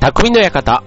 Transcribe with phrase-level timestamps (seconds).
[0.00, 0.82] 匠の館。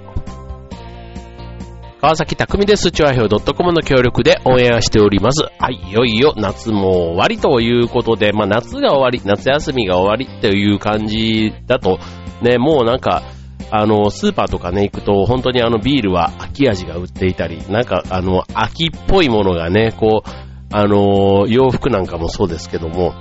[2.02, 2.90] 川崎匠です。
[2.90, 5.44] チュアヘオ .com の協力でオンエアしております。
[5.60, 12.00] はい、いよいよ夏も終わりということで、まあ夏が終わり、夏休みが終わりっていう感じだと、
[12.42, 13.22] ね、もうなんか、
[13.70, 20.30] あの、スーパーとかね、行くと、本当にあのビールは秋味が売っていたり、なんかあの、秋っぽいものがね、こう、
[20.72, 23.14] あの、洋服なんかもそうですけども、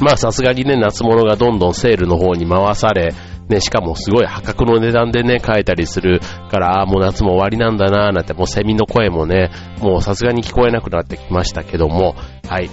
[0.00, 3.14] まあさすがにね、夏物がどんどんセールの方に回され、
[3.48, 9.50] ね、しかもすごい破格の値段でね、買えたりするから、ああ、もう夏も終わりなんだなーなんて、もうセミの声もね、
[9.80, 12.14] もうさすがに聞こえなくなってきましたけども、
[12.48, 12.70] はい。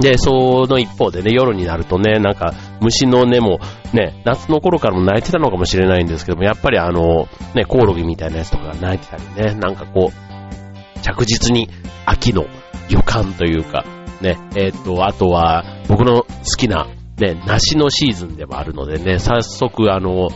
[0.00, 3.60] で、その一方でね、夜になるとね、なんか虫の音も
[3.92, 11.68] ね、夏の頃からも鳴いてたのかもしれないんですけども、やっぱりあの、ね、コオロギみたいなやつとかが鳴いてたりね、なんかこう、着実に
[12.06, 12.46] 秋の
[12.88, 13.84] 予感というか、
[14.22, 16.26] ね、えっ、と、あとは僕の好
[16.56, 16.86] きな
[17.18, 20.28] ね、梨のシーズンでもあるのでね、早速あの、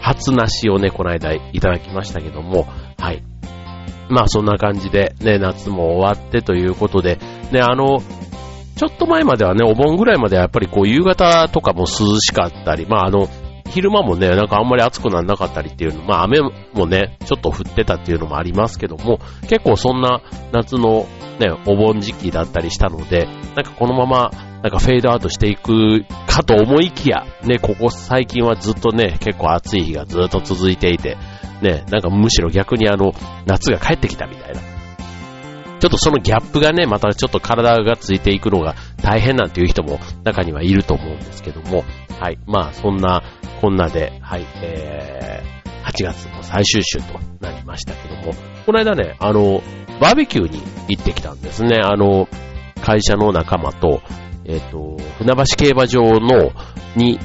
[0.00, 2.66] 初梨をね、この間いただきましたけども、
[2.98, 3.22] はい。
[4.08, 7.18] まあそんな感じで、ね、夏も終わってということで、
[7.52, 8.00] ね、あの、
[8.76, 13.28] ちょっと前まではね、お盆ぐらいまではやっぱりこう夕方とかも涼しかったり、まああの、
[13.68, 16.40] 昼間もね、なんかあんまり暑くならなかったりっていうの、まあ雨
[16.72, 20.22] もね、ちょっと降ってたっていうのもありますけども、結構そんな
[20.52, 21.06] 夏の
[21.38, 24.30] ね、お盆時期だったりしたので、なんかこのまま、
[24.62, 31.16] なんかフェードアウトしていくかと思いきや、ね、ここ最近はずっとね、結構暑い日がずっと続いていて、
[31.62, 33.12] ね、なんかむしろ逆にあの、
[33.46, 34.75] 夏が帰ってきたみたいな。
[35.78, 41.84] ちょっとそのギャップがね、またちょっと体がついていくのが大変なんていう人も中にはいると思うんですけども、
[42.18, 42.38] はい。
[42.46, 43.22] まあ、そんな、
[43.60, 48.32] こんなで、はい、えー、8月の最終週となりましたけども、
[48.64, 49.62] この間ね、あの、
[50.00, 51.80] バーベキューに行ってきたんですね。
[51.82, 52.28] あの、
[52.82, 54.02] 会社の仲間と、
[54.44, 56.52] えっ、ー、と、船橋競馬場の、
[56.94, 57.18] に、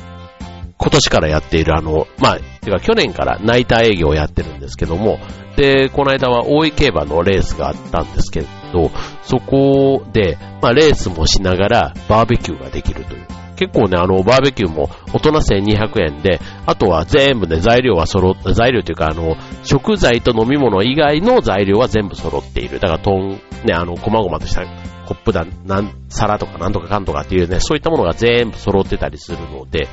[0.81, 5.19] 今年からやっているあの、まあ、てか去年からナイター営業をやってるんですけども、
[5.55, 8.41] で、この間は大井競馬のレースがあったんですけ
[8.73, 8.89] ど、
[9.21, 13.27] そこで、まあ、レースもしながらバーベキューができるという。
[13.57, 22.79] 結構ね、あの、バーベキューも大人1200円で、あとは全部ね、材料は揃っ、材料というか、あの、食材と飲み物以外の材料は全部揃っている。
[22.79, 24.63] だから、トン、ね、あの、細々とした
[25.05, 29.87] コップだ、なん、皿とかなんとかかんとかっていうね、そういったものが全部揃ってたりするので、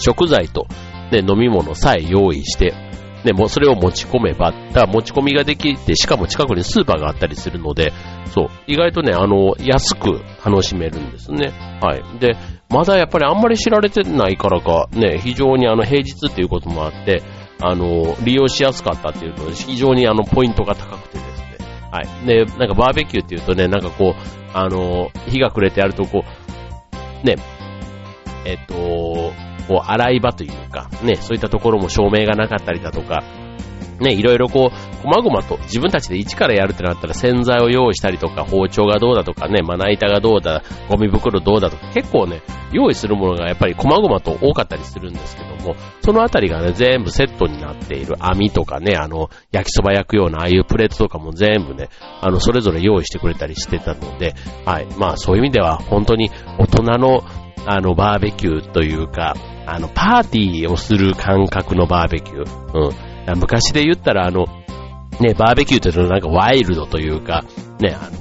[0.00, 0.66] 食材と、
[1.12, 2.74] ね、飲み物さえ用意して、
[3.24, 7.92] ね、もうそれを持ち込めば、だ持ち込みができて、しかも近くにスーパーがあったりするので、
[8.34, 11.52] そう、意外とね、あの、安く楽しめるんですね。
[11.82, 12.18] はい。
[12.18, 12.36] で、
[12.70, 17.22] まだやっぱりあんまり知られてないからか、ね、非常にあの、平日っていうこともあって、
[17.60, 21.46] あの、利用しやすかったっていうので、非常にあの、ポイントが高くてですね。
[21.90, 22.26] はい。
[22.26, 26.24] で、なんかバーベキューっていうとね、なんかこう、あの、日が暮れてやるとこ
[27.22, 27.36] う、ね、
[28.46, 29.32] えっと、
[29.70, 33.22] こう、洗い場というか、ね、そういったところも照明がなかったりだとか、
[34.00, 42.42] ね、いろいろこう、細々と自分たちで一からやるってなったら洗剤を用意したりとか、包丁がどうだとかね、まな板がどうだ、ゴミ袋どうだとか、結構ね、
[42.72, 54.86] 用意するものがやっぱり細々と多かったりするんですけども、そのあたりがね、全部セットになっている網とかね、あの、焼きそば焼くようなああいうプレートとかも全部ね、あの、それぞれ用意してくれたりしてたので、はい。
[54.96, 57.22] まあそういう意味では本当に大人の
[57.66, 59.34] あの、バーベキューというか、
[59.66, 62.72] あの、パーティーをする感覚のバーベキュー。
[62.74, 63.38] うん。
[63.38, 64.46] 昔で言ったら、あの、
[65.20, 67.44] ね、バーベキューというのはなんかワイルドというか、
[67.78, 68.18] ね、あの、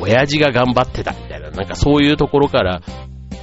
[0.00, 2.82] 親父が頑張ってたみたいな、なんかそういうところから、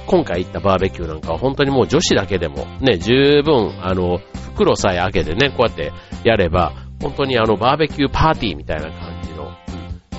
[0.06, 4.18] 今回行ったバーベキューなんかは本当にもう女子だけでも、ね、十分、あの、
[4.54, 5.92] 袋さえ開けてね、こうやって
[6.24, 6.72] やれば、
[7.02, 9.05] 本当にあの、バーベキューパーティーみたいな感じ、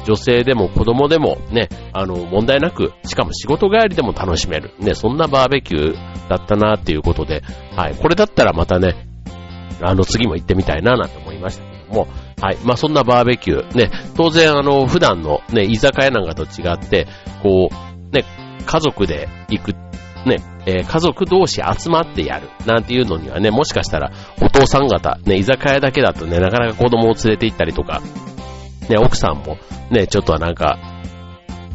[0.07, 4.71] 女性でも子供でもね、あの、問題なく、しかも仕事帰りでも楽しめる。
[4.79, 7.43] ね、そんなバーベキューだったなっていうことで、
[7.75, 8.95] はい、これだったらまたね、
[9.81, 12.07] あの、次も行ってみたいななんて思いましたけども、
[12.41, 12.57] はい。
[12.63, 13.75] まあ、そんなバーベキュー。
[13.75, 17.05] ね、当然あの、普段のね、居酒屋なんかと違って、
[17.43, 18.23] こう、ね、
[18.65, 19.73] 家族で行く、
[20.25, 24.11] ね、えー、家族同士集まってやる、なんていうのにはね、もしかしたら、
[24.41, 28.01] お父さん方、ね、居酒屋だけだとね、なかなか子供を連れて行ったりとか、
[28.89, 29.57] ね、奥さんも
[29.91, 30.77] ね、ちょっとはなんか、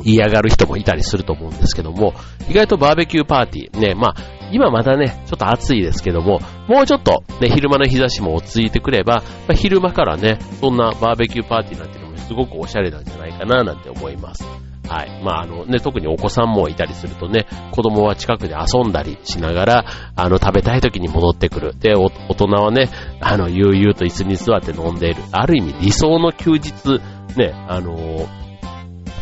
[0.05, 2.15] 嫌がる人もいたりすると思うんですけども、
[2.49, 4.15] 意外とバーベキューパーティー、ね、まあ、
[4.53, 14.72] 今まだね、ちょっと暑いですけども、もうちょっとね、昼間の日差しも落ち着いてくれば、まあ、昼間からね、そんなバーベキューパーティーなんていうのもすごくおしゃれなんじゃないかななんて思います。
[14.89, 15.23] はい。
[15.23, 19.85] まあ、あのね、特にお子さんもいたりするとね、子供は近くで遊んだりしながら、
[20.17, 21.75] あの、食べたい時に戻ってくる。
[21.79, 22.91] で、大人はね、
[23.21, 25.23] あの、悠々と椅子に座って飲んでいる。
[25.31, 27.01] ある意味理想の休日、
[27.37, 27.97] ね、あの、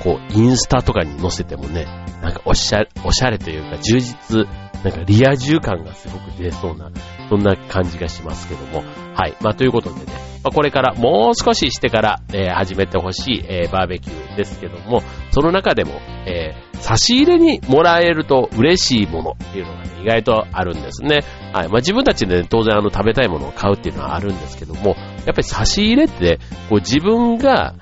[0.02, 1.84] こう、インスタとかに載せてもね、
[2.22, 4.46] なんかおしゃれ、おしゃれというか充実
[4.84, 6.90] なんかリア充感がすごく出そうな、
[7.28, 8.82] そんな感じがしますけども。
[9.14, 9.36] はい。
[9.40, 10.06] まあということでね、
[10.42, 21.20] まあ、これからもう少ししてから、えー、始めてほしい、えー、バーベキューですけども、その中でも、えー、差し入れにもらえると嬉しいものっていうのが、ね、意外とあるんですね。
[21.52, 21.68] はい。
[21.68, 24.96] まあ自分たちで、ね、当然あの食べたいものを買うっていうのはあるんですけども、やっ
[25.26, 26.38] ぱり差し入れって、
[26.70, 27.74] こう自分が、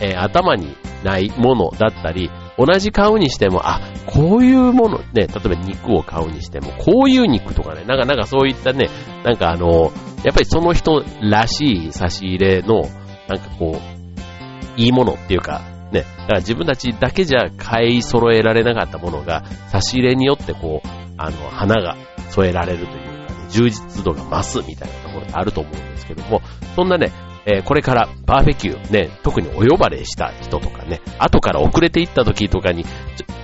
[0.00, 8.88] え、頭にないものだったり、同じ買うにしても、あ、こういうもの、ね、例えば肉を買うにしても、こういう肉とかね、なんか、なんかそういったね、
[9.24, 9.92] なんかあの、
[10.24, 12.82] やっぱりその人らしい差し入れの、
[13.28, 15.62] なんかこう、いいものっていうか、
[15.92, 20.88] ね、だから自分たちだけじゃ買い揃えられなかったものが、差し入れによってこう、
[21.18, 21.96] あの、花が
[22.30, 23.16] 添えられるというか、ね、
[23.50, 26.40] 充実度が増すみたいなところってあると思うんですけども、
[26.74, 27.12] そんなね、
[27.46, 32.84] えー、これからバーベキューね、特にお呼ばれした人とかね、後から遅れていった時とかに、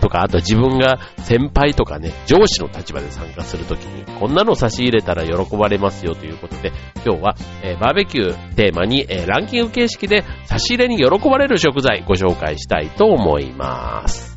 [0.00, 6.72] とか、あと自分が先輩とかね、上司の立場で参加するときに、こんなの差し入れたら喜ばれますよということで、
[7.06, 14.31] 今日は、えー、バーベキューテーマに、えー、ランキング形式で差し入れに喜ばれる食材ご紹介したいと思います。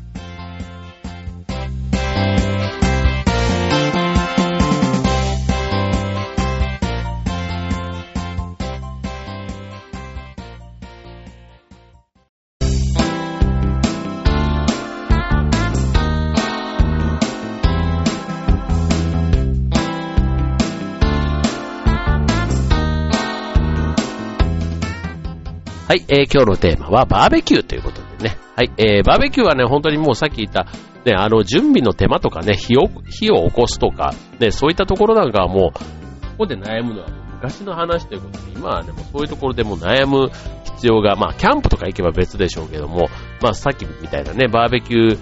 [26.08, 28.36] えー、今日のテーマはバーベキューということでね。
[28.56, 30.66] はい、えー、バーベキューはね、本当にもうさっき言った、
[31.04, 35.80] ね、あの、準備の手間とかね、火を、火を起こすとか、ね、そういったところなんかはもう、こ
[36.38, 40.30] こで悩むのは昔の話ということで、今はね、もうそういうところでも悩む
[40.64, 43.08] 必要が、まあ、キャンプとか行けば別でしょうけども、
[43.42, 45.18] まあ、さっきみたいなね、バーベキュー、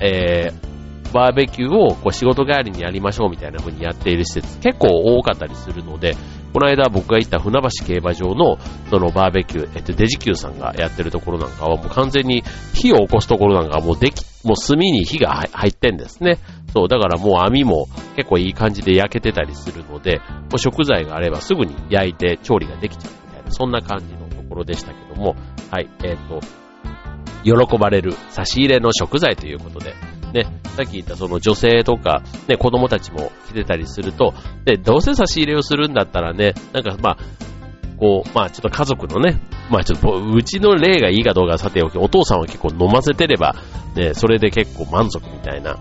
[0.00, 6.16] えー、バーベキューをこう仕事帰りにやりましょうみたいな風にやっている施設結構多かったりするので、
[6.52, 8.58] この間僕が行った船橋競馬場の
[8.90, 12.42] そのバーベキュー、えっと、デジキューさんがやってるところなんかはもう完全に
[12.74, 16.38] 火を起こすところなんかはもうでき、もう炭に火が入ってんですね。
[16.74, 25.36] そう、だからもう網も結構いい感じで焼けてたりするので、もう食材があればすぐに焼いて調理ができちゃうみたいな、そんな感じのところでしたけども、
[25.70, 26.40] はい、えっ、と、
[27.44, 29.94] 喜ばれる差し入れの食材ということで、
[30.32, 30.46] ね、
[30.76, 34.34] さっき言ったその女性とか、ね、子供たちも来てたりすると、
[34.64, 37.16] で、どうせ差し入れをするんだったらね、なんかまあ、
[37.98, 39.40] こう、まあちょっと家族のね、
[39.70, 43.54] まあちょっと、うちの例がいいかどうかさておき、お父さんは結構飲ませてれば、
[43.94, 45.78] ね、それで結構満足みたいな、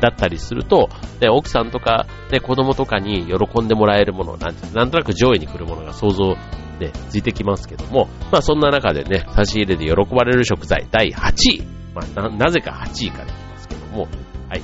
[0.00, 0.88] だったりすると、
[1.20, 6.36] ね、奥さんとか、ね、子供とかに喜んでもらえるものなんて、なんとなく上位に来るものが想像
[6.80, 11.62] でついてきますけども、まあそんな中でね、差し入れで喜ばれる食材第8位。
[11.94, 14.08] まあな、なぜか8位からいきますけども、
[14.48, 14.62] はい。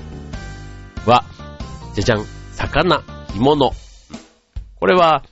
[1.07, 1.25] は、
[1.95, 3.03] じゃじゃん、魚、
[3.33, 3.71] 干物。
[4.81, 5.23] これは、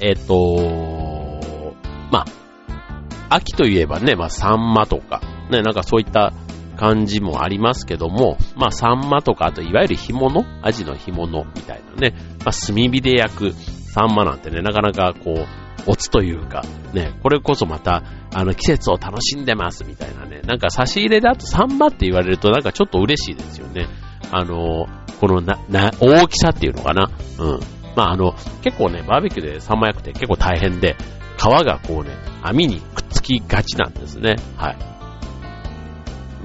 [0.00, 1.74] えっ、ー、と、
[2.10, 5.20] まあ、秋といえばね、まあ、サンマとか、
[5.50, 6.32] ね、なんかそういった
[6.76, 12.14] 感じもありますけども、まあ、サンマとか、あと、いわゆる干物アジの干物みたいなね、
[12.44, 13.54] まあ、炭火で焼く
[13.92, 15.46] サンマなんてね、なかなかこう、
[15.86, 18.02] オツというか、ね、これこそまた、
[18.32, 23.88] あの、季節を楽しんでますみたいなね、なんか差し入れであとサンマって言われるとなんかちょっと嬉しいですよね。
[24.30, 24.86] あの、
[25.20, 27.10] このな、な、大きさっていうのかな。
[27.38, 27.60] うん。
[27.96, 30.96] まああの、結構ね、バーベキューでサンマ焼くて結構大変で、
[31.36, 34.36] 皮がこうね、網にくっつきがちなんですね。
[34.56, 34.76] はい。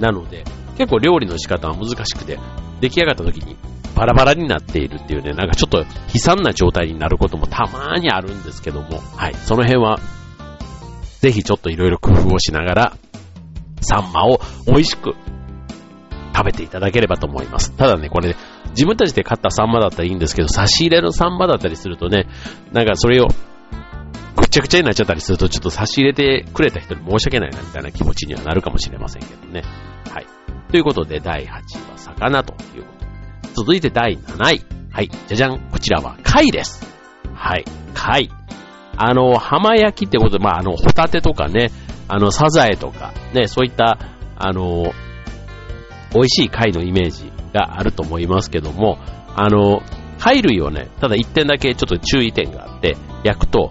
[0.02, 0.44] なので、
[0.78, 2.40] 結構料理の仕方は難しくて、
[2.82, 3.56] 出来上がった時に
[3.96, 5.86] バラバラになっているっていうね、なんかちょっと悲
[6.16, 10.00] 惨な状態になることもたまーにあるんですけども、はい、その辺は、
[11.22, 12.98] ぜひちょっといろいろ工夫をしながら、
[13.82, 15.16] サンマを美味しく
[16.36, 17.72] 食べていただければと思います。
[17.72, 18.36] ただね、これ、
[18.72, 22.28] 自分たちで買ったサンマだったらいいんですけど、差し入れのサンマだったりするとね、
[22.74, 23.28] なんかそれを
[24.36, 29.64] ぐちゃぐちゃになっちゃったりすると、ちょっと差し入れてくれた人に申し訳ないなみたいな気持ちにはなるかもしれませんけどね。
[30.12, 30.26] はい。
[30.70, 32.95] ということで、第8位は魚ということ
[33.56, 34.62] 続いて第7位。
[34.92, 35.10] はい。
[35.28, 35.60] じゃじゃん。
[35.72, 36.86] こちらは貝です。
[37.34, 37.66] はい。
[37.94, 38.30] 貝。
[38.98, 41.72] あの、浜焼きってことで、まあ、あの、ホタテとかね、
[42.08, 43.98] あの、サザエとか、ね、そういった、
[44.38, 44.94] あの、
[46.14, 49.00] 美味しい貝のイメージがあると思いますけども、
[49.36, 49.82] あの、
[50.20, 53.70] 貝類をね、ただ一点だけちょっと注意点があって、焼くと、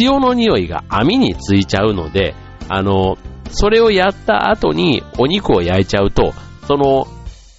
[0.00, 2.34] 塩の匂いが網についちゃうので、
[2.68, 3.18] あの、
[3.50, 6.32] それをやった後にお肉を焼いちゃうと、
[6.66, 7.06] その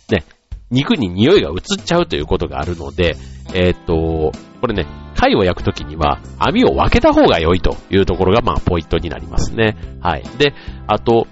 [0.10, 0.26] ね
[0.70, 3.16] 肉に匂いが移っちゃうということがあるので、
[3.54, 4.32] えー、っと、
[4.62, 9.76] これね、貝を焼くときには網を分けた方が良いというところがまあポイントになりますね。
[10.02, 10.24] はい。
[10.38, 10.54] で、
[10.88, 11.28] あと、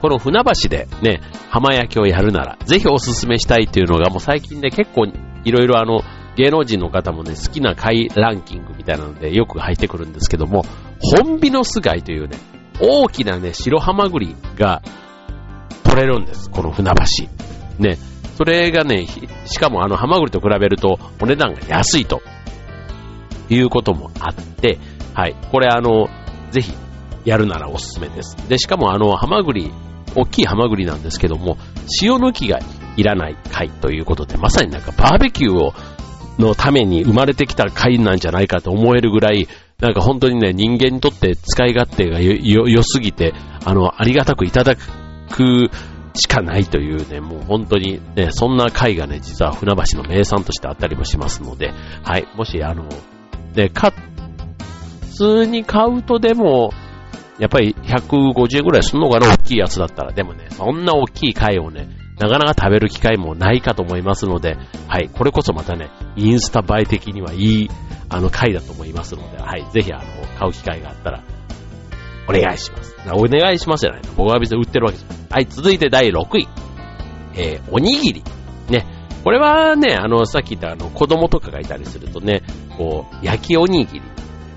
[0.00, 6.02] この船橋でね、浜焼きをやるなら、ぜひおすすめしたいっていうのが、もう最近ね、結構いろいろあの、
[6.36, 10.64] 芸能人の方もね、好きな貝ランキングみたいなのでよく入ってくるんですけども、
[11.00, 12.38] 本美の巣貝というね、
[12.80, 14.82] 大きなね、白ハマグリが
[15.82, 16.48] 取れるんです。
[16.48, 17.26] この船橋。
[17.82, 17.98] ね。
[18.38, 19.04] それがね、
[19.46, 22.22] しかもあのハマグリと比べるとお値段が安いと
[23.50, 24.78] いうこともあって、
[25.12, 25.34] はい。
[25.50, 26.08] これあの、
[26.52, 26.72] ぜひ
[27.24, 28.36] やるならおすすめです。
[28.48, 29.72] で、しかもあの、ハマグリ、
[30.14, 31.56] 大きいハマグリなんですけども、
[32.00, 32.60] 塩抜きが
[32.96, 35.74] いらない貝ということで、まさになんかバーベキューを
[36.38, 39.48] のために生まれてきた貝なんじゃないかと思えるぐらい、
[39.80, 45.70] なんか本当にね、人間にとって使い勝手が良すぎて、あの、ありがたくいただく
[46.18, 51.72] しかないというね、もう本当にね、そんな貝がね、実は船橋の名産としてあったりもしますので、
[52.02, 52.88] はい、もしあの、
[53.54, 53.92] ね、か、
[55.00, 56.70] 普通に買うとでも、
[57.38, 60.12] やっぱり150円ぐらいすんのかな、大きいやつだったら。
[60.12, 64.56] でもね、そんな大きい貝をね、なかなか食べる機会もないかと思いますので、
[64.88, 67.70] はい、これこそまたね、インスタ映え的にはいい、
[68.08, 70.02] あの、回だと思いますので、はい、ぜひあの、
[70.36, 71.22] 買う機会があったら、
[72.28, 72.94] お願いします。
[73.12, 74.12] お願いしますじゃないの。
[74.12, 75.18] 僕は別に売ってるわけじゃない。
[75.30, 76.48] はい、続いて第6位。
[77.34, 78.22] えー、おにぎり。
[78.68, 78.86] ね。
[79.24, 82.42] これはね、あの、さっき言ったあの、子供とかがいたりするとね、
[82.76, 84.02] こう、焼きおにぎり。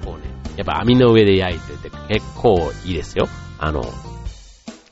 [0.05, 3.27] こうね、やっぱ網の上で焼いてて結構いいですよ。
[3.57, 3.83] あの、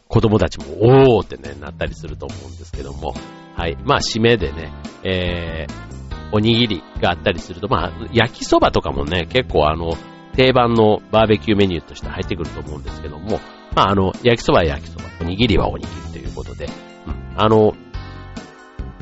[0.07, 3.13] 子供たちも、おーってね、なったりすると思うんですけども、
[3.55, 3.77] はい。
[3.83, 4.71] まあ、締めでね、
[5.03, 5.89] えー、
[6.31, 9.91] おにぎりがあったりすると、まあ、焼きそばとかもね、結構あの、
[10.39, 13.41] 定番のバーベキューメニューとして入ってくると思うんですけども、
[13.75, 16.71] まあ、あの、焼きそばは焼きそば、おにぎりはおにぎりということで、うん、
[17.35, 17.73] あの、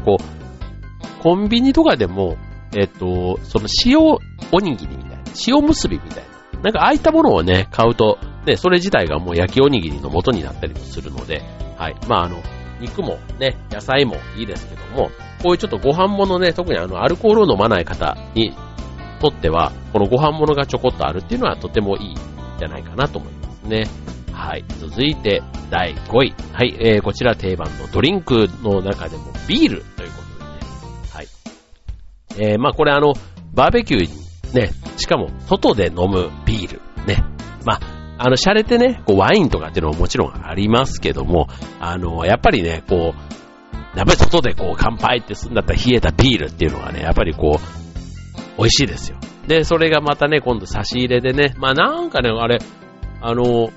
[0.03, 2.37] こう、コンビニとかでも、
[2.75, 11.43] えっと、その塩おにぎりみたいな、塩結びみたいな、なんかああいったものをね、買うと、で、それ自体がもう焼きおにぎりの元になったりもするので、
[11.77, 11.95] はい。
[12.07, 12.41] まあ、あの、
[12.81, 15.11] 肉もね、野菜もいいですけども、
[15.43, 18.55] こういうちょっとご飯物ね、特にあの、アルコールを飲まない方に
[19.17, 22.15] とっては、このご飯物がちょこっとあるっていうのはとてもいいん
[22.59, 23.87] じゃないかなと思いますね。
[24.31, 24.63] はい。
[24.79, 26.35] 続いて、第5位。
[26.53, 26.77] はい。
[26.79, 30.59] えー、こちら定番のドリンクの中でもビールということでね。
[31.11, 31.27] はい。
[32.37, 33.13] えー、まあこれあの、
[33.53, 36.81] バーベキューね、しかも外で飲むビール。
[37.05, 37.23] ね。
[37.65, 37.79] まあ、
[38.19, 41.47] あの、洒落てね、こう、ワインとかっていうのももちろんありますけども、
[41.79, 47.86] あの、やっぱりね、こう、やっぱり外でこう、乾杯ってすんだったら冷えたビールっていうのがね、やっぱりこう、
[48.57, 49.17] 美味しいですよ。
[49.47, 52.59] で、それがまたね、今度差し入れでね、まあなんかね、あれ、
[53.21, 53.71] あの、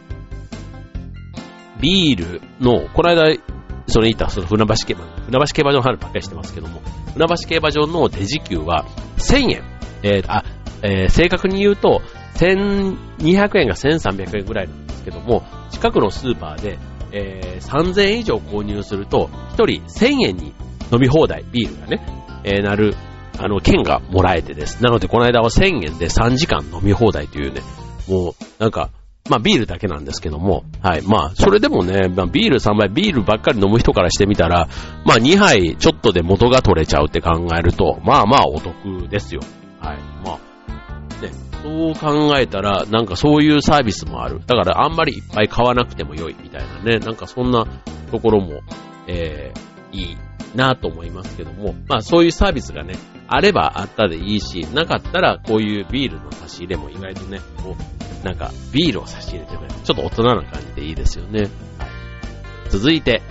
[1.81, 3.37] ビールの、この間、
[3.87, 6.81] それにいた、その船橋競馬、船橋競馬場の話ばっかりしてますけども、
[7.15, 8.87] 船橋競馬場のデジ給は
[9.19, 9.63] 1000円。
[10.03, 10.45] えー、あ、
[10.83, 12.03] えー、正確に言うと、
[12.37, 16.79] 1200円が1300円ぐらいなんですけども、近くのスーパーで、
[17.13, 20.55] えー、3000円以上購入すると、1人1000円に
[20.93, 22.07] 飲み放題、ビールがね、
[22.45, 22.95] えー、なる、
[23.43, 24.83] あの、券がもらえてです。
[24.83, 27.63] なので、この間は1000円で3時間飲み放題というね、
[28.07, 28.91] もう、なんか、
[29.31, 31.03] まあビールだけなんですけども、はい。
[31.03, 34.69] まあ、それでもね、まあ、ビール3杯、ビールばっかり飲む人からしてみたら、
[35.05, 39.41] まあ2杯ちょっとで元が取れちゃうって考えると、まあまあお得ですよ。
[39.79, 39.99] はい。
[40.25, 41.31] まあ、ね、
[41.63, 44.41] そう考えたら、なんかそういうサービスもある。
[44.47, 46.99] だからあんまりいっぱい買わなくても良いみたいなね。
[46.99, 47.67] なんかそんな
[48.11, 48.61] ところも、
[49.07, 50.17] えー、いい
[50.57, 51.75] なと思いますけども。
[51.89, 52.95] まあそういうサービスがね、
[53.33, 61.43] あればあったでいいし、なかったらこういうビールの差し入れも意外とね、こう、なんかビールを差し入れてもちょっと大人な感じでいいですよね。
[61.43, 61.51] はい。
[62.71, 63.23] 続いて、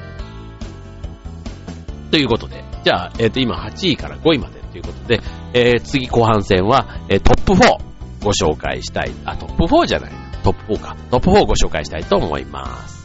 [2.12, 5.22] ということで、じゃあ、えっ、ー、と今8位から5位までということで、
[5.54, 7.90] えー、次後半戦は、えー、トップ4。
[8.24, 9.12] ご紹介したい。
[9.26, 10.12] あ、トップ4じゃない。
[10.44, 10.96] トップ4か。
[11.12, 12.99] トップ4ご紹介したいと思います。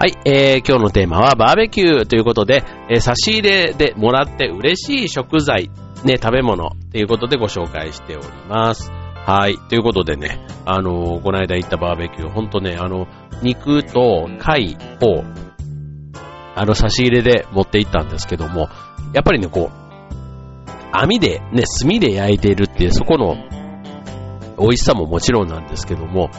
[0.00, 5.70] はい、えー、今日のテーマはバーベキューということで、えー、差し入れでもらって嬉しい食材、
[6.06, 8.90] ね、食べ物ということでご紹介しております。
[8.90, 9.58] はい。
[9.68, 13.08] ということでね、あのー、この間行ったバーベキュー、ほんとね、あの、
[13.42, 15.22] 肉と貝を、
[16.56, 18.70] あの、差し入れで持って行ったんですけども、
[19.12, 19.70] やっぱりね、こう、
[20.92, 23.36] 網で、ね、炭で焼いているっていう、そこの
[24.58, 26.30] 美味しさももちろんなんですけども、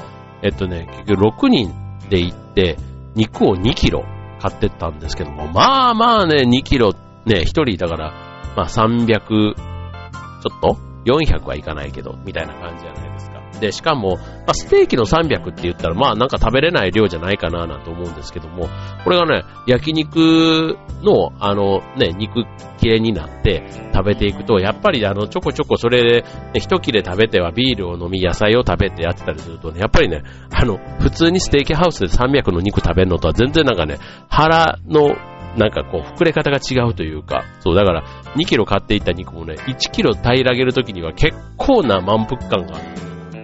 [0.41, 1.71] えっとね、結局6人
[2.09, 2.77] で行って、
[3.15, 4.03] 肉を2キロ
[4.39, 6.93] 買ってったんですけども、まあまあね、2キロ
[7.25, 8.11] ね、1人だから、
[8.55, 13.41] まあ300、ちょっと ?400 はいかないけど、みたいな感じじゃないですか。
[13.59, 18.67] で、しかも、まあ、ステーキの300って言ったら、まあなんか食べれない量じゃないかななんて思うんですけども、
[19.03, 22.45] これがね、焼肉の、あのね、肉
[22.79, 33.97] 系になって食べていくと、やっぱりあの、ちょこちょこそれで、ね、一切れ食べてはビールを飲み、野菜を食べてやってたりするとね、やっぱりね、あの、普通にステーキハウスで300の肉食べるのとは全然なんかね、
[34.29, 35.15] 腹の
[35.57, 38.03] なんかこう、膨れ方が違うというか、そう、だから
[38.35, 42.79] 2キロ買っていった肉もね、1キロ平らげるときには結構な満腹感が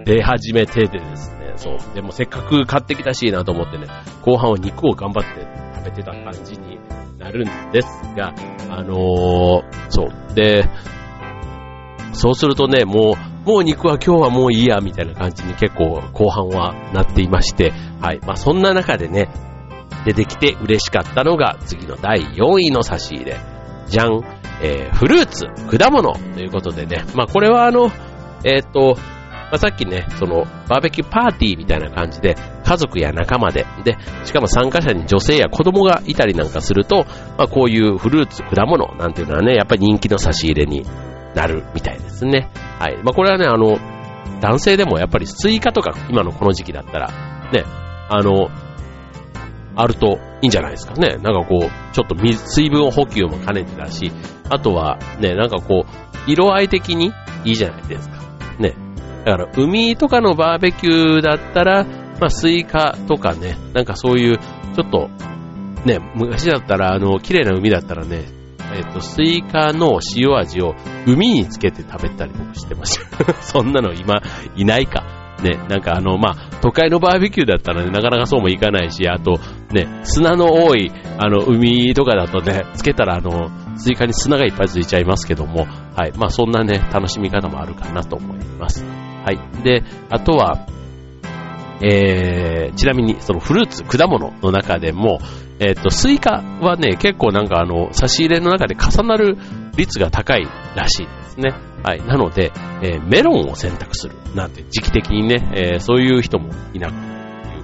[0.04, 1.78] 出始めててですね、そう。
[1.94, 3.86] でもせっかく買ってきたしなと思ってね、
[4.22, 5.46] 後半は肉を頑張って
[5.76, 6.78] 食べてた感じに
[7.18, 8.34] なるんですが、
[8.70, 10.34] あのー、そう。
[10.34, 10.64] で、
[12.12, 18.20] そうするとね、もう、もう肉は今日はもういいや、みたいな感じに結構後半はなっていまして、はい。
[18.26, 19.28] まあそんな中でね、
[20.04, 23.40] 出てきて嬉しかったのが次の第4位の差し入れ。
[23.86, 24.22] じゃん。
[24.60, 27.04] えー、フルーツ、果物ということでね。
[27.14, 27.90] まあこれはあの、
[28.44, 28.96] えっ、ー、と、
[29.50, 37.06] まあ、さっきね、その、バーベキューパーティーみたいな感じで、家族や仲間で、で、しかも参加者に女性や子供がいたりなんかすると、
[37.38, 40.84] まあ、こういうフルーツ、果物なんていうのはね、やっぱり人気の差し入れに
[41.34, 42.50] なるみたいですね。
[42.78, 42.96] はい。
[43.02, 43.78] まあ、これはね、あの、
[44.40, 47.08] 男性でもやっぱりスイカとか、今のこの時期だったら、
[47.50, 47.64] ね、
[48.10, 48.50] あの、
[49.78, 51.18] あるといいんじゃないですかね。
[51.22, 54.10] なんかこう、ちょっと水分補給も兼ねてだし、
[54.50, 57.12] あとはね、なんかこう、色合い的に
[57.44, 58.16] いいじゃないですか。
[58.58, 58.74] ね。
[59.24, 65.08] だから、海とかのバーベキューだったら、まあ、スイカとかね、なんかそういう、ちょっと、
[65.84, 68.24] ね、昔だったら、あの、綺麗な海だったらね、
[68.74, 70.74] えっ、と、スイカの塩味を
[71.06, 73.32] 海につけて食べたり僕してました。
[73.40, 74.22] そんなの今、
[74.56, 75.04] いないか。
[75.42, 79.38] ね、なんかあの、まあ、都会のバーベキューだったらね、なかなかそうもいかないし、あと、
[79.72, 86.12] ね、砂の多い、あの、海とかだとね、つけたらあの、スイカに砂がいっぱいついちゃいますけども、はい。
[86.16, 88.84] まあ、そんなね、楽しみ方もあるかなと思います。
[88.84, 89.62] はい。
[89.62, 90.66] で、あとは、
[91.82, 95.20] えー、ちなみに、そのフルーツ、果物の中でも、
[95.60, 99.36] えっ、ー、と、スイカはね、結構なんかあの、差し入れの中で重なる
[99.76, 101.52] 率が高いらしいですね。
[101.82, 102.04] はい。
[102.04, 102.52] なので、
[102.82, 104.14] えー、メロンを選択する。
[104.34, 107.17] なんて、時期的にね、えー、そういう人もいなく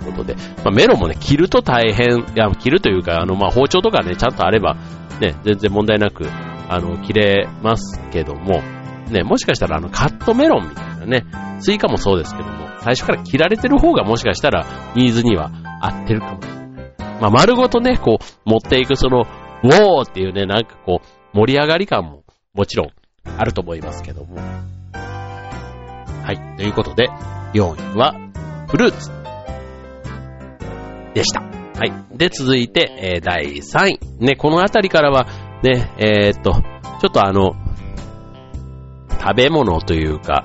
[0.05, 4.77] ことで、まあ、メロンもね、切ると大変、いや、切るというか、あの、まあ、包丁とかね、ちゃんとあれば、
[5.21, 6.27] ね、全然問題なく、
[6.69, 8.63] あの、切れますけども、
[9.11, 11.25] ね、もしかしたらあの、カットメロンみたいなね、
[11.61, 16.65] スイカもそうですけども、最初から切られてる方がもしかしたらニーズには合ってるかもしれない。
[17.21, 19.23] まあ、丸ごとね、こう、持っていくその、
[19.63, 22.23] ウォーっていうね、なんかこう、盛り上がり感も
[22.55, 22.89] もちろん
[23.39, 24.37] あると思いますけども。
[24.37, 26.57] はい。
[26.57, 27.09] ということで、
[27.55, 28.15] 4位は、
[28.69, 29.24] フルーツ。
[31.15, 31.41] でした。
[31.41, 31.49] は
[31.85, 32.17] い。
[32.17, 34.01] で、続いて、えー、第3位。
[34.21, 35.27] ね、このあたりからは、
[35.63, 36.53] ね、えー、っと、
[37.01, 37.55] ちょっとあの、
[39.21, 40.45] 食べ物というか、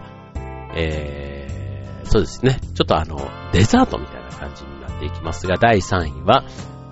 [0.75, 2.59] えー、そうですね。
[2.75, 3.17] ちょっとあの、
[3.51, 6.45] デザートみたいな感じになっていきますが、第3位は、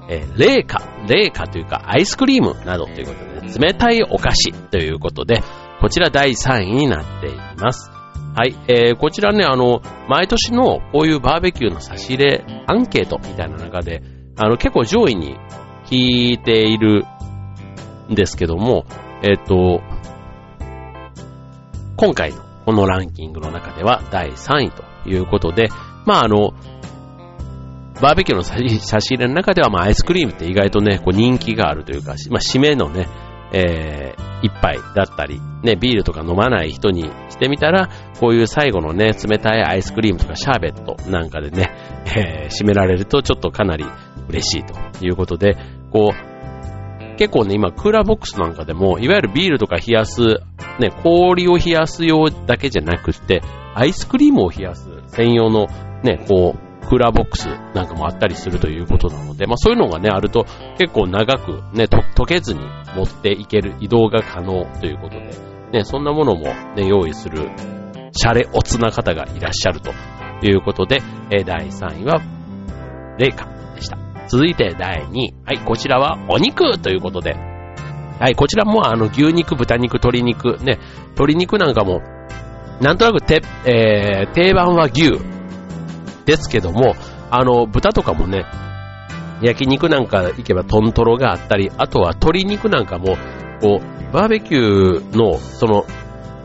[0.09, 5.41] えー、冷夏、冷夏というかアイスクリームなどということで、冷たいお菓子ということで、
[5.79, 7.96] こちら第3位になっています。
[8.38, 14.04] はい、えー、こちらね、あの、毎年のこういうバーベキューの差し入れアンケートみたいな中で、
[14.38, 15.36] あの、結構上位に
[15.86, 17.04] 聞いている
[18.12, 18.86] んですけども、
[19.23, 19.82] えっ、ー、と、
[21.95, 25.69] 今回のこのランキングの中では第3位ということで、
[26.06, 26.54] まああの、
[28.00, 33.08] バーベキューの差し入れの中では、まあ、アイスクリームって意外とね、こう人気があるというか、まあ、締めのね、
[33.51, 41.71] えー、一杯だったり、ね、ビールとか飲まない人にしてみたら、こういう最後のね、冷たいアイスクリームとかシャーベットなんかでね、
[42.15, 43.86] えー、締められるとちょっとかなり
[44.29, 45.57] 嬉しいということで、
[45.91, 50.21] こう、結構ね、今、クーラーボックスなんかでも、いわゆるビールとか冷やす、
[50.79, 53.41] ね、氷を冷やす用だけじゃなくって、
[53.73, 55.67] アイスクリームを冷やす専用の
[56.03, 60.45] ね、こう、クーラーボックスなんかもあったりするということなので、まあそういうのがね、あると
[60.80, 62.62] 結構長くね、溶けずに
[62.95, 65.32] 持っていける移動が可能ということで、
[65.73, 66.45] ね、そんなものも
[66.76, 67.50] ね、用意する、
[68.13, 69.91] シャレオツな方がいらっしゃると
[70.41, 72.21] いうことで、え第3位は、
[73.17, 73.45] レイカ
[73.76, 73.97] でした。
[74.30, 75.34] 続いて第2位。
[75.45, 77.34] はい、こちらはお肉ということで、
[78.19, 80.80] はい、こちらもあの牛肉、豚肉、鶏肉、ね、
[81.12, 82.02] 鶏肉なんかも、
[82.82, 85.37] なんとなくて、えー、定番は牛
[86.27, 86.93] ですけども、
[87.31, 88.45] あの、豚とかもね、
[89.41, 93.17] 焼肉なんか行けばトントロがあったり、あとは鶏肉なんかも、
[93.61, 95.85] こう、バーベキューの、その、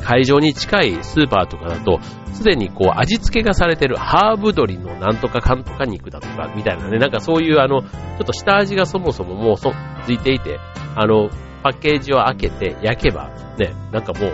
[0.00, 2.00] 会場に近いスーパーとかだと、
[2.32, 7.88] すでにこう味付けがされてるハーブ鶏のなんとかかんとか肉だとか、みたいなね、なんかそういうあの、ちょ
[8.22, 9.72] っと下味がそもそももうそ
[10.04, 10.58] ついていて、
[10.96, 11.28] あの、
[11.62, 14.32] パッケージを開けて焼けば、ね、なんかもう、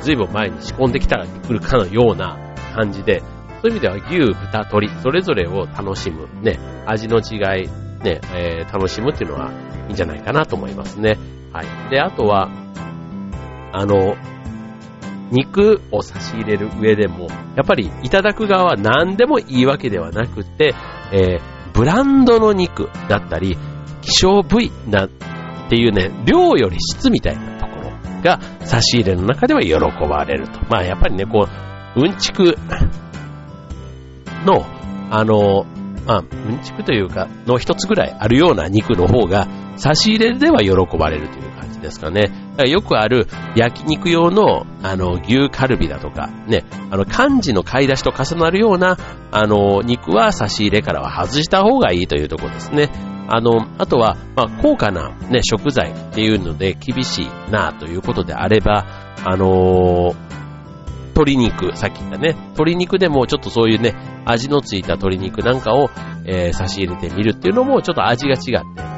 [0.00, 2.38] ずいぶん前に仕込んできたら来るかのような
[2.74, 3.22] 感じで、
[3.64, 7.66] そういう意味では牛、豚、鶏、それぞれを楽しむ、ね、味の違い、
[8.04, 9.50] ね、えー、楽しむっていうのは
[9.88, 11.16] いいんじゃないかなと思いますね。
[11.50, 11.90] はい。
[11.90, 12.50] で、あとは、
[13.72, 14.16] あの、
[15.30, 20.74] 肉を差し入れる上でも、やっぱりいただく側は何でもいいわけではなくて、
[21.10, 21.40] えー、
[21.72, 23.56] ブランドの肉だったり、
[24.02, 25.08] 希少部位なっ
[25.70, 27.90] ていうね、量より質みたいなところ
[28.22, 30.60] が差し入れの中では喜ばれると。
[30.68, 31.48] まあやっぱりね、こ
[31.96, 32.58] う、うんちく
[34.44, 34.64] の、
[35.10, 35.66] あの、
[36.06, 42.30] まあ、うんちくというか、の一つぐらいあるような肉の方が、差し入れでは喜ばれるという感じですかね。
[42.56, 43.26] かよくある
[43.56, 48.96] 焼肉用の、あの、牛カルビだとか、ね、あの、漢字の買い出しと重なるような、
[49.32, 52.90] あの、肉は差し入れからは外した方がいいというところですね。
[53.28, 58.86] あの、あとは、まあ、高価なね、食材っていうので厳しいなということであれば、
[59.24, 60.14] あのー、
[61.14, 65.88] 鶏肉、さっき言ったね、鶏肉でもちょっとそういうね、味のついた鶏肉なんかを、
[66.26, 68.40] えー、差し入れてみるっていうのもちょっと味が違っ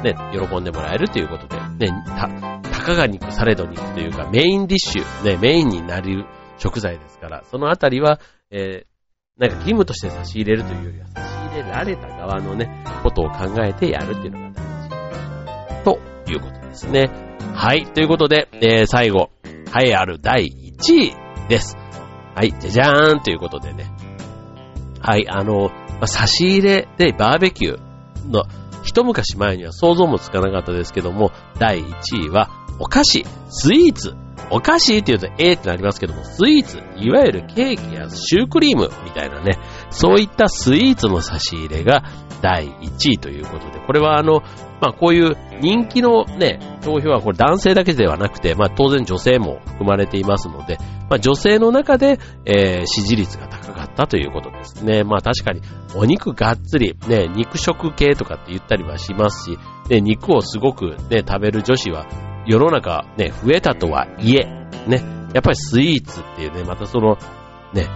[0.03, 2.29] てね、喜んでもらえるということで、ね、た、
[2.71, 6.25] たかが肉、されど肉というかメインディッシュ、ね、メインになる
[6.59, 8.19] 食材ですから、そのあたりは、
[8.51, 14.55] えー、なんか義務として差し入れるというよりは、差し入れられた側のね、ことを考えてやるっていうのが大
[15.85, 15.85] 事。
[15.85, 15.99] と
[16.33, 17.11] いうことですね。
[17.55, 17.85] はい。
[17.87, 19.31] ということで、えー、最後、
[19.79, 21.15] 栄えある第1位
[21.49, 21.77] です。
[22.37, 22.53] はい。
[22.61, 23.91] じゃじゃーんということでね。
[25.01, 25.27] はい。
[25.27, 25.71] あの、
[26.01, 28.45] ま、差し入れでバーベキューの
[28.83, 34.15] 一昔前には想像もつかなかったですけども、第1位はお菓子、スイーツ。
[34.51, 39.59] お菓子って言うとえーってなりますけども、スイーツ、いわゆるケーキやシュークリームみたいなね、
[39.91, 42.05] そういったスイーツの差し入れが
[42.43, 44.43] 第1位ということで、これはあの、
[44.81, 55.05] まあこういう人気のね、投票はこれ男性だけではなくて、まあ当然女性も含まれていますので、まあ女性の中で、えー、支持率が高かったということですね。
[55.05, 55.63] まあ確かに
[55.95, 59.59] お肉がっつり、ね、肉食系とかって言ったりはしますし、
[59.89, 62.07] ね、肉をすごくね、食べる女子は
[62.47, 64.45] 世の中ね、増えたとはいえ、
[64.87, 67.19] ね、やっぱりスイーツっていうね、またその、
[67.73, 67.87] ね、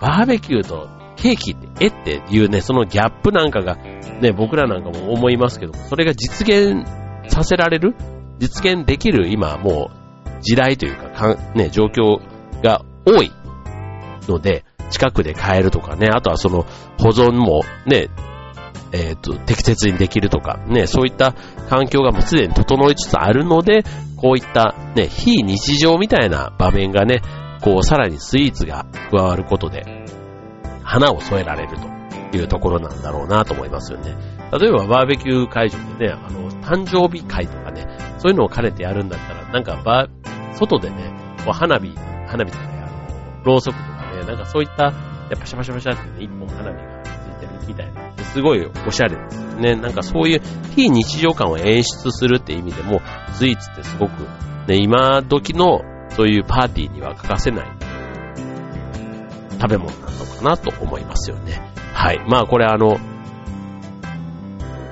[0.00, 0.88] バーベキューと
[1.22, 6.84] ケーキってえっていうね、そのギャップなんかが、ね、僕らなんかも思いますけど、それが実現
[7.28, 7.94] させられる
[8.40, 9.92] 実現できる今も
[10.26, 12.20] う時代というか、かね、状況
[12.60, 13.30] が多い
[14.28, 16.66] ので、近くで買えるとかね、あとはその
[16.98, 18.08] 保存もね、
[18.90, 21.34] えっ、ー、と、適切にできるとか、ね、そういった
[21.70, 23.84] 環境がもうすでに整いつつあるので、
[24.16, 27.22] こういったね、非日常みたいな場面がね、
[27.62, 29.84] こうさらにスイーツが加わることで、
[30.84, 31.76] 花を添えられる
[32.30, 34.16] というところなんだろうなと思いますよね。
[34.58, 37.86] 例えばバーベキュー会場でね、あの、誕生日会とかね、
[38.18, 40.08] そういうのを兼ねてやるんだったら、なんかバ、
[40.54, 41.12] 外でね、
[41.44, 41.94] こう花火、
[42.26, 49.74] 花火とかね、あの、ろうそくとかね、なんかそういった、やっぱシャバシャバシャってね、一本花火がついてるみたいな、すごいおしゃれですよね。
[49.76, 50.42] なんかそういう
[50.74, 53.00] 非日常感を演出するって意味でも、
[53.32, 54.28] スイーツってすごく、
[54.68, 57.66] ね、今時のそういうパーティーには欠かせない
[59.60, 61.60] 食べ物なのなと思いますよね。
[61.92, 62.20] はい。
[62.28, 62.98] まあこれあの、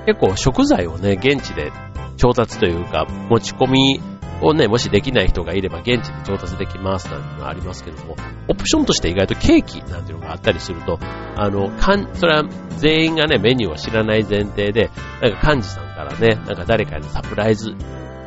[0.05, 1.71] 結構食材をね、現地で
[2.17, 4.01] 調達というか、持ち込み
[4.41, 8.15] をね、もしできない人がいれば現地で調達できますなんていうのはありますけども、
[8.47, 10.99] オプションとして意外とケーキなんていうのがあったりすると、
[11.35, 12.43] あの、かん、それは
[12.77, 14.89] 全員がね、メニューを知らない前提で、
[15.21, 17.75] なんか幹事さんからね、なんか誰かにサプライズ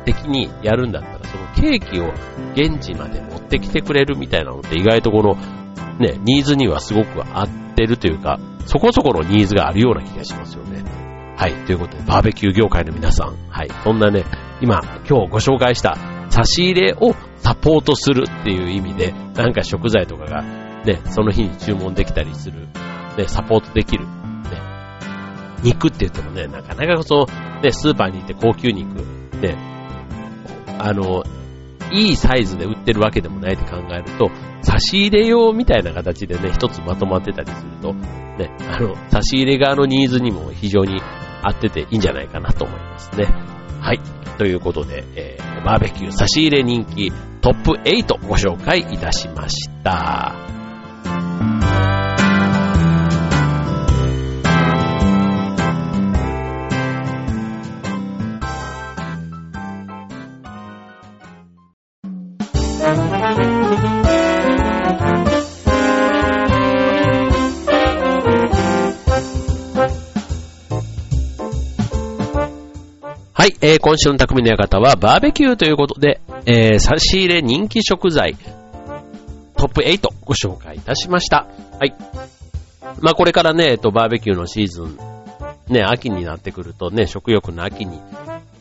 [0.05, 2.13] 的にやるんだったら、そのケーキを
[2.53, 5.37] 現地まで持ってきてくれるみたいなのって意外とこの、
[5.99, 10.83] ね、ニーズにはすごく合ってるというか、そこそこのニーズがあるような気がしますよね。
[11.37, 11.53] はい。
[11.65, 13.69] ということで、バーベキュー業界の皆さん、はい。
[13.83, 14.23] そんなね、
[14.61, 15.97] 今、今日ご紹介した
[16.29, 20.41] 差し入れをサポートするっていう意味で、なんか食材とかが、
[20.85, 22.67] ね、その日に注文できたりする、
[23.17, 24.11] ね、サポートできる、ね、
[25.63, 28.95] 肉って言ってもね、なかなかその、ね、スーパーに行って高級肉、
[29.41, 29.57] ね、
[30.79, 31.23] あの、
[31.95, 34.29] いいサイズで売ってるわけでもないって考えると、
[34.61, 41.01] 差し入れ用みたいな形でね、一つまとまってたりすると、ね、あの、差し入れ側のニーズにも非常に
[41.41, 43.25] 合ってていいんじゃないかなと思いますね。
[43.79, 43.99] はい。
[44.37, 50.54] ということで、えー、バーベキュー差し入れ人気トップ8ご紹介いたしました。
[62.85, 62.91] は
[73.47, 78.37] い、えー、今週の匠の館はバーベキューということで、えー、差し入れ人気食材、
[79.57, 81.47] トップ8ご紹介いたしました。
[81.79, 81.95] はい。
[83.01, 84.99] まあこれからね、えっと、バーベキューのシーズン、
[85.69, 87.99] ね、秋になってくるとね、食欲の秋に、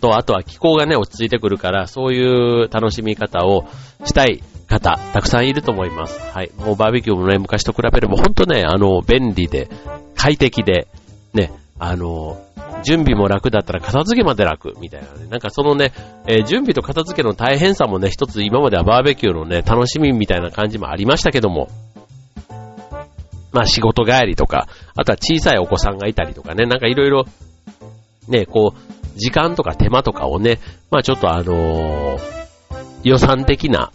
[0.05, 3.65] と、あとは気候がね、落ち着いてくるから、そういう楽しみ方を
[4.05, 6.21] したい方、たくさんいると思います。
[6.31, 6.51] はい。
[6.59, 9.71] もうバーベキューもね、昔と比べれば、ほんとね、あの、便利で、
[10.15, 10.89] 快適で、
[11.33, 12.39] ね、あの、
[12.85, 15.27] 準備も楽だったら片付けまで楽、みたいなね。
[15.31, 15.93] なんかそのね、
[16.27, 21.69] えー、準備と片付けの大変さもね、一つ今まではバーベキューのね、楽しみみたいな感じもありましたけども、
[23.53, 27.25] まあ仕事帰りとか、あとは小さいお子さんがいたりとかね、なんかいろいろ、
[28.29, 30.59] ね、こう、時間とか手間とかをね、
[30.91, 32.21] まあちょっとあのー、
[33.03, 33.93] 予算的な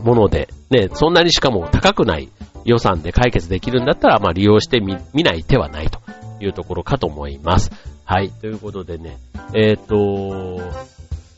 [0.00, 2.28] もので、ね、そんなにしかも高くない
[2.64, 6.00] 予算で解決できるんだったら、まあ利用してみ、見ない手はないと
[6.40, 7.70] いうところかと思います。
[8.04, 9.18] はい、ということでね、
[9.54, 10.60] えっ、ー、と、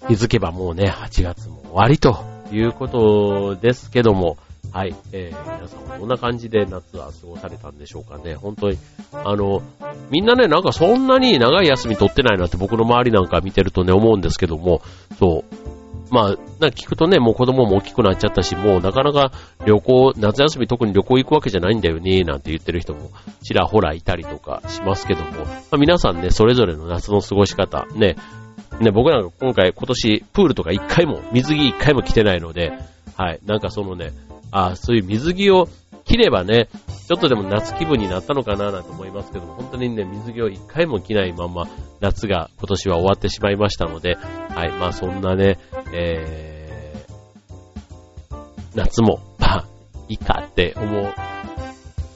[0.09, 4.37] 気づけばもうね、8月も終わりということですけども、
[4.73, 4.95] はい。
[5.13, 8.35] えー、皆さんはどんな感じで夏は過ごされたんでしょうかね。
[8.35, 8.79] 本当に、
[9.13, 9.63] あの、
[10.11, 14.83] みんなね、なんかそんなに長い休み取ってないなって僕の周りなんか見てるとね、思うんですけども、
[15.19, 15.71] そう。
[16.11, 19.33] まあ、なんか聞くとね、もう子供も大きくなっちゃったし、もうなかなか
[19.65, 23.11] 旅行、夏休み特に旅行行くわけじゃないんだよね、なんて言ってる人も
[23.43, 28.17] ちらほらいたりとかしますけども、まあ、皆さんね、それぞれの夏の過ごし方、ね、
[28.81, 32.73] ね、僕なんか今回今年プールとか一回も、水着一回も着てないので、
[33.17, 34.11] はい、なんかそのね、
[34.51, 35.69] あそういう水着を
[36.05, 36.69] 着ればね、
[37.09, 41.69] ちょっとでも夏気分になったのかななんて思いますけども、本当にね、水着を一回も着ないまま
[42.01, 45.59] 夏が今年は終わってしまいましたので、はい、まあそんなね、
[45.93, 49.67] えー、夏も、まあ、
[50.09, 51.15] いいかって思っ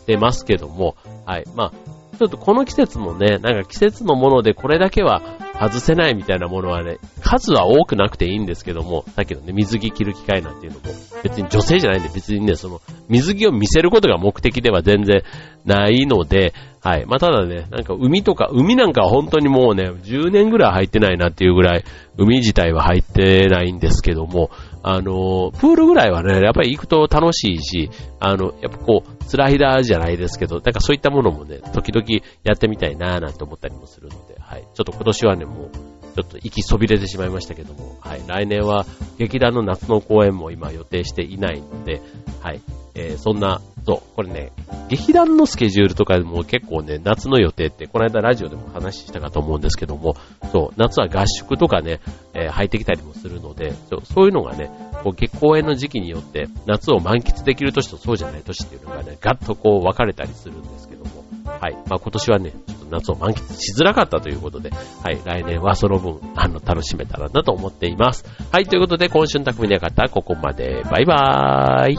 [0.06, 1.72] てますけども、はい、まあ、
[2.18, 5.22] ちょっとこの季節もね、なんか季節のものでこれだけは
[5.58, 10.86] 外せないみたいなものはね、数は多くなくていいんですけども、だけどね、水着着る機会なんていうのも、
[11.22, 15.22] 別に女性じゃないんで別にね、その、水着を見せることが目的では全然
[15.64, 17.06] ないので、はい。
[17.06, 21.84] まあ、ただね、なんか海とか、海なんかは本当にもうね、10年ぐらい入ってないなっていうぐらい、
[22.18, 24.50] 海自体は入ってないんですけども、
[24.86, 32.06] あの、プールぐらいはね、やっぱり行くと楽しいし、あの、やっぱこう、スライダーじゃないですけど、なんかそういったものもね、時々
[32.42, 34.68] やってみたいなぁなんて思ったりもするので、はい。
[34.74, 35.70] ちょっと今年はね、もう、
[36.14, 38.22] ちょっと息そびれてしまいましたけども、はい。
[38.26, 38.86] 来年は
[39.18, 42.00] 劇団の夏の公演も今予定していないので、
[42.40, 42.60] はい。
[42.94, 44.52] えー、そんな、そう、これね、
[44.88, 50.14] 劇団のスケジュールとかでも結構ね、夏の予定って、この間ラジオでも話したかと思うんですけども、
[50.52, 52.00] そう、夏は合宿とかね、
[52.34, 54.70] えー、入ってきたりもするので、そうそういうのがね、
[55.02, 61.23] こう、公演の時期によって、夏を満喫できる年とそうじゃない年っていうのがね、ガッとこう分かれたりするんですけども、
[61.60, 61.74] はい。
[61.88, 65.20] まあ、今年はね、ちょっと夏を満喫しづらかったということで、はい。
[65.24, 68.24] 来年はその分、あの、楽しめたらなと思っています。
[68.52, 68.66] はい。
[68.66, 70.82] ということで、今週の匠の館、ここまで。
[70.90, 71.98] バイバーイ。